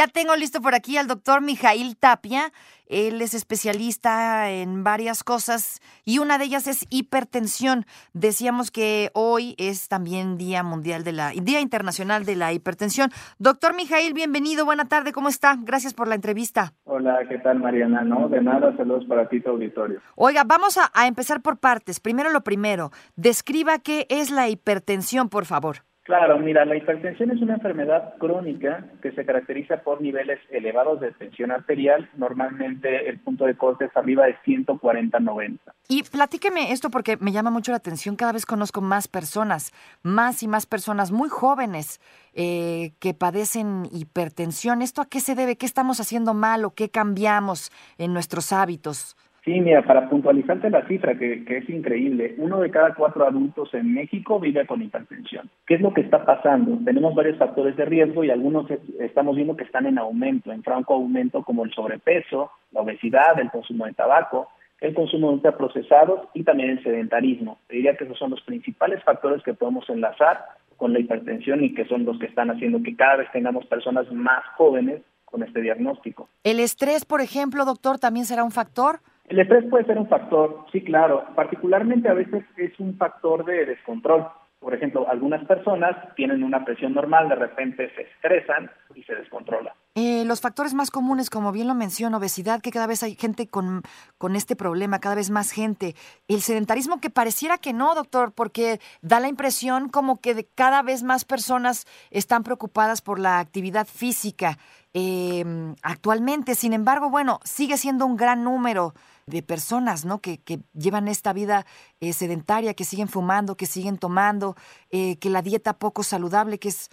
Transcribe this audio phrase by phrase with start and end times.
[0.00, 2.54] Ya tengo listo por aquí al doctor Mijail Tapia.
[2.86, 7.84] Él es especialista en varias cosas y una de ellas es hipertensión.
[8.14, 13.10] Decíamos que hoy es también Día Mundial de la Día Internacional de la Hipertensión.
[13.38, 14.64] Doctor Mijail, bienvenido.
[14.64, 15.12] Buena tarde.
[15.12, 15.58] ¿Cómo está?
[15.60, 16.72] Gracias por la entrevista.
[16.84, 18.00] Hola, ¿qué tal Mariana?
[18.00, 20.00] No, de nada, saludos para ti, tu auditorio.
[20.14, 22.00] Oiga, vamos a, a empezar por partes.
[22.00, 25.89] Primero lo primero, describa qué es la hipertensión, por favor.
[26.10, 31.12] Claro, mira, la hipertensión es una enfermedad crónica que se caracteriza por niveles elevados de
[31.12, 32.10] tensión arterial.
[32.16, 35.60] Normalmente el punto de corte es arriba de 140-90.
[35.86, 38.16] Y platíqueme esto porque me llama mucho la atención.
[38.16, 39.70] Cada vez conozco más personas,
[40.02, 42.00] más y más personas muy jóvenes
[42.34, 44.82] eh, que padecen hipertensión.
[44.82, 45.54] ¿Esto a qué se debe?
[45.54, 49.16] ¿Qué estamos haciendo mal o qué cambiamos en nuestros hábitos?
[49.44, 53.72] Sí, mira, para puntualizarte la cifra, que, que, es increíble, uno de cada cuatro adultos
[53.72, 55.48] en México vive con hipertensión.
[55.66, 56.78] ¿Qué es lo que está pasando?
[56.84, 60.94] Tenemos varios factores de riesgo y algunos estamos viendo que están en aumento, en franco
[60.94, 64.48] aumento, como el sobrepeso, la obesidad, el consumo de tabaco,
[64.80, 67.58] el consumo de ultraprocesados y también el sedentarismo.
[67.66, 70.44] Te diría que esos son los principales factores que podemos enlazar
[70.76, 74.10] con la hipertensión y que son los que están haciendo que cada vez tengamos personas
[74.12, 76.28] más jóvenes con este diagnóstico.
[76.42, 79.00] ¿El estrés, por ejemplo, doctor, también será un factor?
[79.30, 81.24] El estrés puede ser un factor, sí, claro.
[81.36, 84.26] Particularmente a veces es un factor de descontrol.
[84.58, 89.72] Por ejemplo, algunas personas tienen una presión normal, de repente se estresan y se descontrola.
[89.96, 93.48] Eh, los factores más comunes, como bien lo menciono, obesidad, que cada vez hay gente
[93.48, 93.82] con,
[94.18, 95.96] con este problema, cada vez más gente.
[96.28, 101.02] El sedentarismo, que pareciera que no, doctor, porque da la impresión como que cada vez
[101.02, 104.58] más personas están preocupadas por la actividad física
[104.94, 105.44] eh,
[105.82, 106.54] actualmente.
[106.54, 108.94] Sin embargo, bueno, sigue siendo un gran número
[109.26, 110.20] de personas, ¿no?
[110.20, 111.66] Que, que llevan esta vida
[112.00, 114.56] eh, sedentaria, que siguen fumando, que siguen tomando,
[114.90, 116.90] eh, que la dieta poco saludable, que es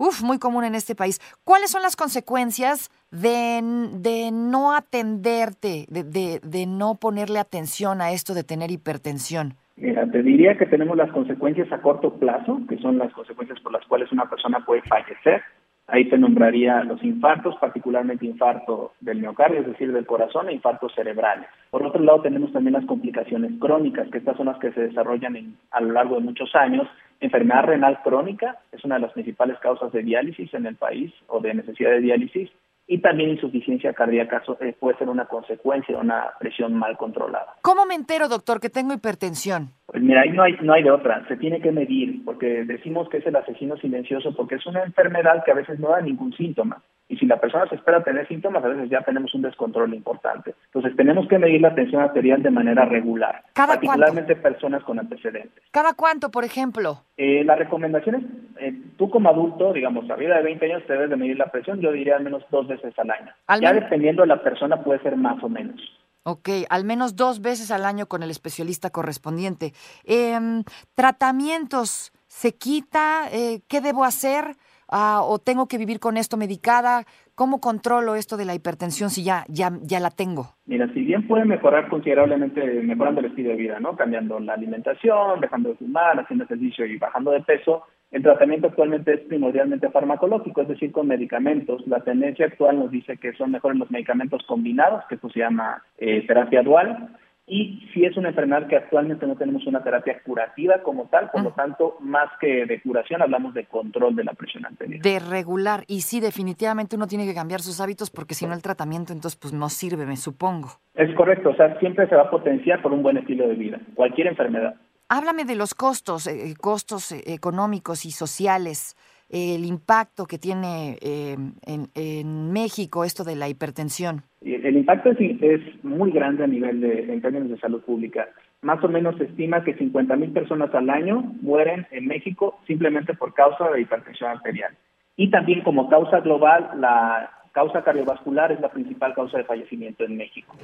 [0.00, 1.20] uf, muy común en este país.
[1.44, 3.60] ¿Cuáles son las consecuencias de,
[3.92, 9.54] de no atenderte, de, de, de no ponerle atención a esto de tener hipertensión?
[9.76, 13.72] Mira, te diría que tenemos las consecuencias a corto plazo, que son las consecuencias por
[13.72, 15.42] las cuales una persona puede fallecer.
[15.86, 20.92] Ahí te nombraría los infartos, particularmente infarto del miocardio, es decir, del corazón, e infartos
[20.94, 21.48] cerebrales.
[21.70, 25.34] Por otro lado, tenemos también las complicaciones crónicas, que estas son las que se desarrollan
[25.36, 26.86] en, a lo largo de muchos años.
[27.20, 31.40] Enfermedad renal crónica es una de las principales causas de diálisis en el país o
[31.40, 32.50] de necesidad de diálisis
[32.86, 37.54] y también insuficiencia cardíaca eh, puede ser una consecuencia de una presión mal controlada.
[37.62, 39.68] ¿Cómo me entero, doctor, que tengo hipertensión?
[39.86, 43.08] Pues mira, ahí no hay, no hay de otra, se tiene que medir, porque decimos
[43.08, 46.32] que es el asesino silencioso, porque es una enfermedad que a veces no da ningún
[46.32, 46.82] síntoma.
[47.10, 50.54] Y si la persona se espera tener síntomas, a veces ya tenemos un descontrol importante.
[50.66, 54.48] Entonces tenemos que medir la tensión arterial de manera regular, ¿Cada particularmente cuánto?
[54.48, 55.62] personas con antecedentes.
[55.72, 57.02] ¿Cada cuánto, por ejemplo?
[57.16, 58.22] Eh, la recomendación es,
[58.62, 61.50] eh, tú como adulto, digamos, a vida de 20 años, te debes de medir la
[61.50, 63.32] presión, yo diría al menos dos veces al año.
[63.48, 65.80] Al ya dependiendo de la persona puede ser más o menos.
[66.22, 69.72] Ok, al menos dos veces al año con el especialista correspondiente.
[70.04, 70.62] Em,
[70.94, 73.28] tratamientos, ¿se quita?
[73.32, 74.54] Eh, ¿Qué debo hacer?
[74.90, 77.04] Ah, ¿O tengo que vivir con esto medicada?
[77.34, 80.56] ¿Cómo controlo esto de la hipertensión si ya, ya, ya la tengo?
[80.66, 83.96] Mira, si bien puede mejorar considerablemente mejorando el estilo de vida, ¿no?
[83.96, 89.14] Cambiando la alimentación, dejando de fumar, haciendo ejercicio y bajando de peso, el tratamiento actualmente
[89.14, 91.86] es primordialmente farmacológico, es decir, con medicamentos.
[91.86, 95.82] La tendencia actual nos dice que son mejores los medicamentos combinados, que esto se llama
[95.96, 97.10] eh, terapia dual,
[97.52, 101.42] y si es una enfermedad que actualmente no tenemos una terapia curativa como tal, por
[101.42, 105.02] lo tanto, más que de curación, hablamos de control de la presión arterial.
[105.02, 105.82] De regular.
[105.88, 109.36] Y sí, definitivamente uno tiene que cambiar sus hábitos porque si no el tratamiento entonces
[109.36, 110.68] pues no sirve, me supongo.
[110.94, 113.80] Es correcto, o sea, siempre se va a potenciar por un buen estilo de vida,
[113.96, 114.76] cualquier enfermedad.
[115.08, 118.96] Háblame de los costos, eh, costos eh, económicos y sociales,
[119.30, 124.22] el impacto que tiene eh, en, en México esto de la hipertensión.
[124.42, 128.28] El impacto es, es muy grande a nivel de, en términos de salud pública.
[128.62, 133.14] Más o menos se estima que 50 mil personas al año mueren en México simplemente
[133.14, 134.74] por causa de hipertensión arterial.
[135.16, 140.16] Y también como causa global, la causa cardiovascular es la principal causa de fallecimiento en
[140.16, 140.54] México.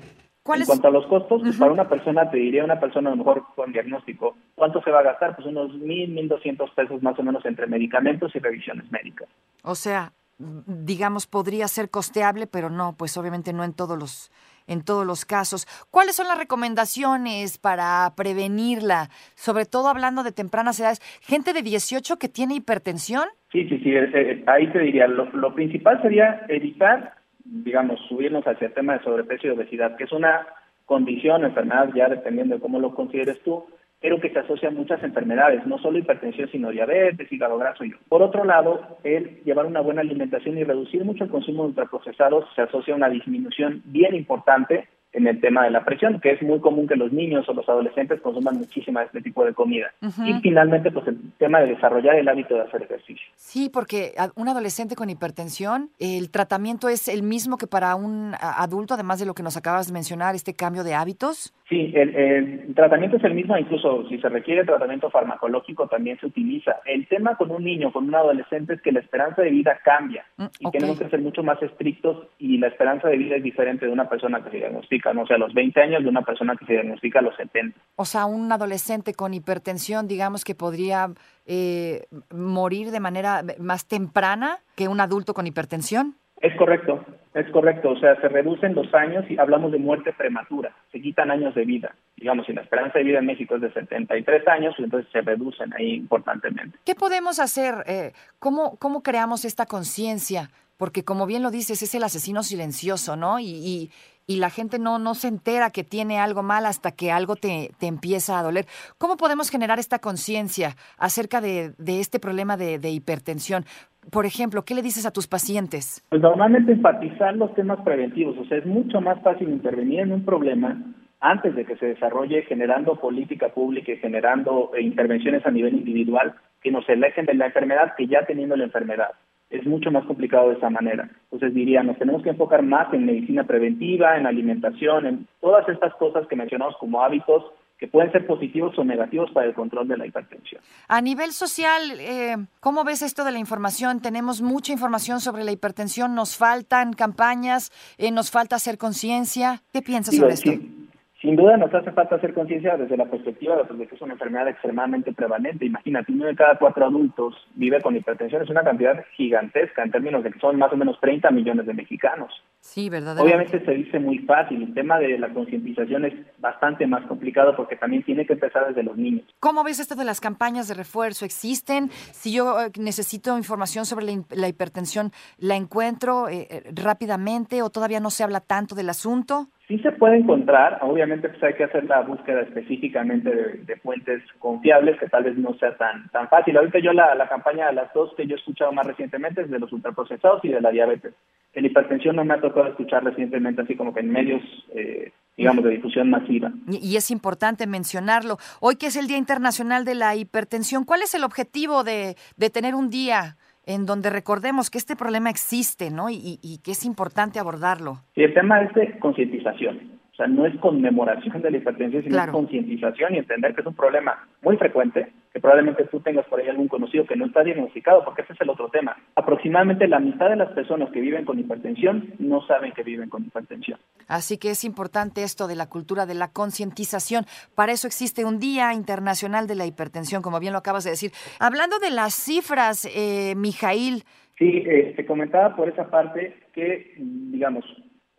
[0.43, 0.69] ¿Cuál en es?
[0.69, 3.45] cuanto a los costos, pues para una persona, te diría una persona a lo mejor
[3.55, 5.35] con diagnóstico, ¿cuánto se va a gastar?
[5.35, 9.29] Pues unos mil, mil doscientos pesos más o menos entre medicamentos y revisiones médicas.
[9.63, 14.31] O sea, digamos, podría ser costeable, pero no, pues obviamente no en todos los
[14.69, 15.67] en todos los casos.
[15.91, 19.11] ¿Cuáles son las recomendaciones para prevenirla?
[19.35, 21.01] Sobre todo hablando de tempranas edades.
[21.21, 23.29] ¿Gente de 18 que tiene hipertensión?
[23.57, 23.97] Sí, sí, sí.
[23.97, 28.93] eh, eh, ahí te diría, lo, lo principal sería evitar, digamos, subirnos hacia el tema
[28.93, 30.47] de sobrepeso y obesidad, que es una
[30.85, 33.65] condición, enfermedad, ya dependiendo de cómo lo consideres tú,
[33.99, 37.95] pero que se asocia a muchas enfermedades, no solo hipertensión, sino diabetes, hígado graso y
[38.11, 42.45] Por otro lado, el llevar una buena alimentación y reducir mucho el consumo de ultraprocesados
[42.55, 46.43] se asocia a una disminución bien importante en el tema de la presión, que es
[46.43, 49.87] muy común que los niños o los adolescentes consuman muchísima este tipo de comida.
[50.25, 53.27] Y finalmente, pues el tema de desarrollar el hábito de hacer ejercicio.
[53.35, 58.93] Sí, porque un adolescente con hipertensión, el tratamiento es el mismo que para un adulto,
[58.93, 61.55] además de lo que nos acabas de mencionar, este cambio de hábitos.
[61.69, 66.27] Sí, el, el tratamiento es el mismo, incluso si se requiere tratamiento farmacológico también se
[66.27, 66.77] utiliza.
[66.85, 70.07] El tema con un niño, con un adolescente es que la esperanza de vida cambia
[70.37, 73.87] Mm, y tenemos que ser mucho más estrictos y la esperanza de vida es diferente
[73.87, 76.57] de una persona que se diagnostica, no sé, a los 20 años de una persona
[76.57, 77.79] que se diagnostica a los 70.
[77.97, 81.09] O sea, un adolescente con hipertensión, digamos que podría
[81.47, 86.17] eh, morir de manera más temprana que un adulto con hipertensión.
[86.41, 87.03] Es correcto,
[87.37, 91.31] es correcto, o sea, se reducen los años y hablamos de muerte prematura, se quitan
[91.31, 91.95] años de vida.
[92.17, 95.21] Digamos, si la esperanza de vida en México es de 73 años, pues entonces se
[95.21, 96.79] reducen ahí importantemente.
[96.85, 97.75] ¿Qué podemos hacer?
[97.87, 100.51] Eh, ¿cómo, ¿Cómo creamos esta conciencia?
[100.79, 103.39] Porque como bien lo dices, es el asesino silencioso, ¿no?
[103.39, 103.91] Y, y,
[104.27, 107.71] y la gente no, no se entera que tiene algo mal hasta que algo te,
[107.79, 108.67] te empieza a doler.
[108.97, 113.67] ¿Cómo podemos generar esta conciencia acerca de, de este problema de, de hipertensión?
[114.11, 116.05] Por ejemplo, ¿qué le dices a tus pacientes?
[116.11, 120.25] Pues normalmente enfatizar los temas preventivos, o sea, es mucho más fácil intervenir en un
[120.25, 120.81] problema
[121.21, 126.35] antes de que se desarrolle generando política pública y generando eh, intervenciones a nivel individual
[126.63, 129.11] que nos alejen de la enfermedad que ya teniendo la enfermedad.
[129.51, 131.09] Es mucho más complicado de esa manera.
[131.25, 135.95] Entonces diría, nos tenemos que enfocar más en medicina preventiva, en alimentación, en todas estas
[135.95, 137.45] cosas que mencionamos como hábitos
[137.79, 140.63] que pueden ser positivos o negativos para el control de la hipertensión.
[140.89, 144.01] A nivel social, eh, ¿cómo ves esto de la información?
[144.01, 149.63] Tenemos mucha información sobre la hipertensión, nos faltan campañas, eh, nos falta hacer conciencia.
[149.73, 150.86] ¿Qué piensas Digo, sobre esto?
[151.21, 154.49] Sin duda nos hace falta hacer conciencia desde la perspectiva de que es una enfermedad
[154.49, 155.65] extremadamente prevalente.
[155.65, 160.23] Imagínate, uno de cada cuatro adultos vive con hipertensión, es una cantidad gigantesca en términos
[160.23, 162.33] de que son más o menos 30 millones de mexicanos.
[162.61, 163.37] Sí, verdaderamente.
[163.37, 167.77] Obviamente se dice muy fácil, el tema de la concientización es bastante más complicado porque
[167.77, 169.25] también tiene que empezar desde los niños.
[169.41, 171.25] ¿Cómo ves esto de las campañas de refuerzo?
[171.25, 171.91] ¿Existen?
[172.13, 178.01] Si yo eh, necesito información sobre la hipertensión, ¿la encuentro eh, eh, rápidamente o todavía
[178.01, 179.49] no se habla tanto del asunto?
[179.69, 183.29] Sí se puede encontrar, obviamente pues hay que hacer la búsqueda específicamente
[183.65, 186.57] de, fuentes confiables, que tal vez no sea tan tan fácil.
[186.57, 189.51] Ahorita yo la, la campaña de las dos que yo he escuchado más recientemente es
[189.51, 191.15] de los ultraprocesados y de la diabetes.
[191.53, 194.43] La hipertensión no me ha tocado escuchar recientemente así como que en medios,
[194.75, 196.53] eh, digamos, de difusión masiva.
[196.69, 198.37] Y, y es importante mencionarlo.
[198.61, 202.51] Hoy que es el Día Internacional de la Hipertensión, ¿cuál es el objetivo de, de
[202.51, 203.37] tener un día
[203.67, 206.09] en donde recordemos que este problema existe, ¿no?
[206.09, 207.99] Y, que es importante abordarlo.
[208.15, 209.99] Y el tema es de concientización.
[210.13, 212.31] O sea, no es conmemoración de la hipertensión, sino Claro.
[212.31, 216.41] es concientización y entender que es un problema muy frecuente, que probablemente tú tengas por
[216.41, 218.97] ahí algún conocido que no está diagnosticado, porque ese es el otro tema.
[219.17, 223.23] Aproximadamente la mitad de las personas que viven con hipertensión no saben que viven con
[223.23, 223.79] hipertensión.
[224.09, 227.27] Así que es importante esto de la cultura de la concientización.
[227.55, 231.11] Para eso existe un Día Internacional de la Hipertensión, como bien lo acabas de decir.
[231.39, 234.05] Hablando de las cifras, eh, Mijail,
[234.39, 237.65] Sí, eh, te comentaba por esa parte que, digamos,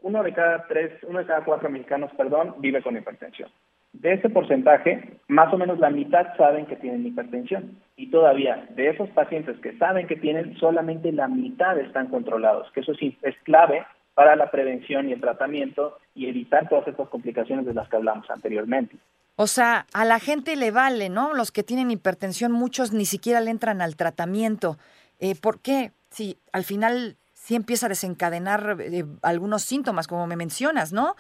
[0.02, 3.50] uno de cada tres, uno de cada cuatro mexicanos, perdón, vive con hipertensión.
[3.94, 7.80] De ese porcentaje, más o menos la mitad saben que tienen hipertensión.
[7.96, 12.82] Y todavía, de esos pacientes que saben que tienen, solamente la mitad están controlados, que
[12.82, 17.66] eso sí es clave para la prevención y el tratamiento y evitar todas estas complicaciones
[17.66, 18.98] de las que hablamos anteriormente.
[19.36, 21.34] o sea, a la gente le vale, ¿no?
[21.34, 24.80] Los que tienen hipertensión, muchos ni siquiera le entran al tratamiento.
[25.20, 25.92] Eh, ¿Por qué?
[26.10, 31.16] Si al final sí empieza a desencadenar eh, algunos síntomas, como me mencionas, ¿no?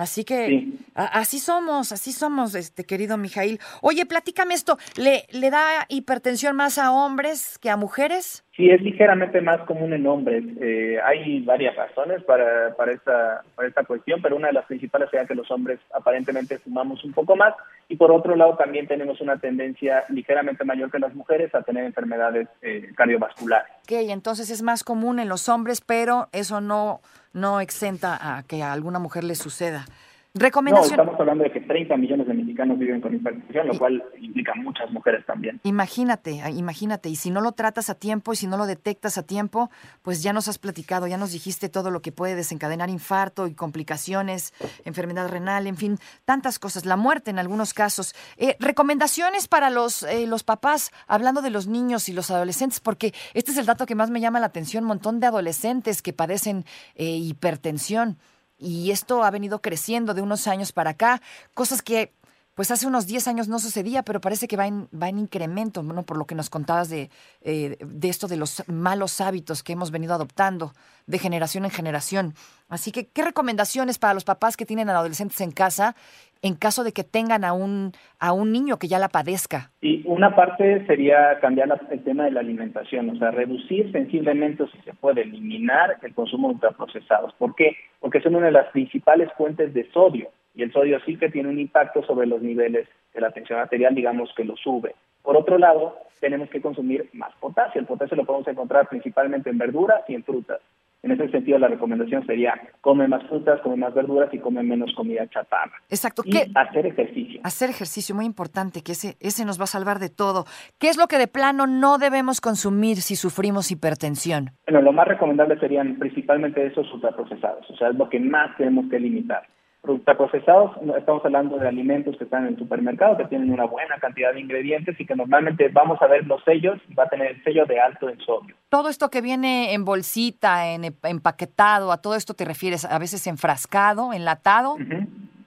[0.00, 0.78] Así que Sí.
[0.94, 3.60] así somos, así somos, este querido Mijail.
[3.82, 8.42] Oye, platícame esto, ¿le, ¿le da hipertensión más a hombres que a mujeres?
[8.60, 10.44] Sí, es ligeramente más común en hombres.
[10.60, 15.08] Eh, hay varias razones para, para, esta, para esta cuestión, pero una de las principales
[15.08, 17.54] sería que los hombres aparentemente fumamos un poco más
[17.88, 21.86] y por otro lado también tenemos una tendencia ligeramente mayor que las mujeres a tener
[21.86, 23.72] enfermedades eh, cardiovasculares.
[23.84, 27.00] Ok, entonces es más común en los hombres, pero eso no,
[27.32, 29.86] no exenta a que a alguna mujer le suceda.
[30.32, 30.96] Recomendación.
[30.96, 34.54] No, estamos hablando de que 30 millones de mexicanos viven con hipertensión, lo cual implica
[34.54, 35.60] muchas mujeres también.
[35.64, 39.18] Imagínate, ah, imagínate, y si no lo tratas a tiempo y si no lo detectas
[39.18, 39.70] a tiempo,
[40.02, 43.54] pues ya nos has platicado, ya nos dijiste todo lo que puede desencadenar infarto y
[43.54, 48.14] complicaciones, enfermedad renal, en fin, tantas cosas, la muerte en algunos casos.
[48.36, 53.12] Eh, recomendaciones para los, eh, los papás, hablando de los niños y los adolescentes, porque
[53.34, 56.12] este es el dato que más me llama la atención, un montón de adolescentes que
[56.12, 58.16] padecen eh, hipertensión
[58.60, 61.22] y esto ha venido creciendo de unos años para acá,
[61.54, 62.12] cosas que
[62.54, 65.82] pues hace unos 10 años no sucedía, pero parece que va en, va en incremento,
[65.82, 66.02] ¿no?
[66.02, 69.90] por lo que nos contabas de, eh, de esto de los malos hábitos que hemos
[69.90, 70.74] venido adoptando
[71.06, 72.34] de generación en generación.
[72.68, 75.96] Así que, ¿qué recomendaciones para los papás que tienen adolescentes en casa
[76.42, 79.70] en caso de que tengan a un, a un niño que ya la padezca?
[79.80, 84.62] Y una parte sería cambiar la- el tema de la alimentación, o sea, reducir sensiblemente
[84.62, 87.34] o si se puede eliminar el consumo de ultraprocesados.
[87.34, 87.76] ¿Por qué?
[88.00, 91.48] Porque son una de las principales fuentes de sodio y el sodio sí que tiene
[91.48, 94.94] un impacto sobre los niveles de la tensión arterial, digamos que lo sube.
[95.22, 97.80] Por otro lado, tenemos que consumir más potasio.
[97.80, 100.60] El potasio lo podemos encontrar principalmente en verduras y en frutas.
[101.02, 104.92] En ese sentido, la recomendación sería come más frutas, come más verduras y come menos
[104.94, 105.72] comida chatarra.
[105.88, 106.22] Exacto.
[106.24, 106.46] Y ¿Qué?
[106.54, 107.40] hacer ejercicio.
[107.42, 110.44] Hacer ejercicio, muy importante, que ese, ese nos va a salvar de todo.
[110.78, 114.50] ¿Qué es lo que de plano no debemos consumir si sufrimos hipertensión?
[114.66, 118.88] Bueno, lo más recomendable serían principalmente esos ultraprocesados, o sea, es lo que más tenemos
[118.90, 119.42] que limitar.
[119.82, 123.98] Ultraprocesados, no, estamos hablando de alimentos que están en el supermercado, que tienen una buena
[123.98, 127.28] cantidad de ingredientes y que normalmente vamos a ver los sellos y va a tener
[127.32, 128.54] el sello de alto en sodio.
[128.68, 132.98] Todo esto que viene en bolsita, en e- empaquetado, a todo esto te refieres, a
[132.98, 134.76] veces enfrascado, enlatado.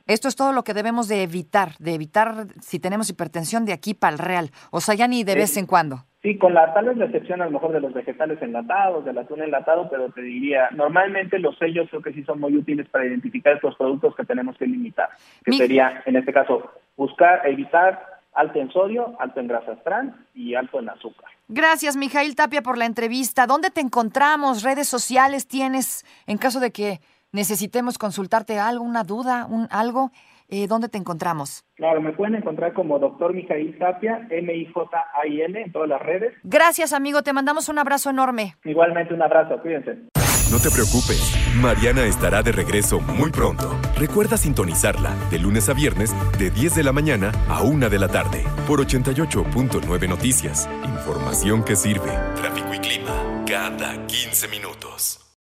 [0.08, 3.94] Esto es todo lo que debemos de evitar, de evitar si tenemos hipertensión de aquí
[3.94, 4.50] para el real.
[4.72, 6.06] O sea, ya ni de vez en cuando.
[6.24, 9.18] Sí, con la tal vez la excepción a lo mejor de los vegetales enlatados, del
[9.18, 13.06] atún enlatado, pero te diría, normalmente los sellos creo que sí son muy útiles para
[13.06, 15.10] identificar estos productos que tenemos que limitar,
[15.44, 20.15] que Mi- sería, en este caso, buscar, evitar alto en sodio, alto en grasas trans
[20.34, 21.30] y alto en azúcar.
[21.50, 23.46] Gracias, Mijail Tapia, por la entrevista.
[23.46, 24.63] ¿Dónde te encontramos?
[24.63, 27.00] ¿Redes sociales tienes en caso de que
[27.34, 30.10] necesitemos consultarte algo, una duda, un algo?
[30.50, 31.63] Eh, ¿Dónde te encontramos?
[31.75, 36.33] Claro, me pueden encontrar como doctor Mijail Tapia, M-I-J-A-I-L, en todas las redes.
[36.43, 37.23] Gracias, amigo.
[37.23, 38.55] Te mandamos un abrazo enorme.
[38.63, 40.09] Igualmente un abrazo, cuídense.
[40.51, 43.75] No te preocupes, Mariana estará de regreso muy pronto.
[43.97, 48.07] Recuerda sintonizarla de lunes a viernes de 10 de la mañana a 1 de la
[48.07, 50.69] tarde por 88.9 Noticias.
[50.83, 52.12] Información que sirve.
[52.35, 55.23] Tráfico y clima cada 15 minutos.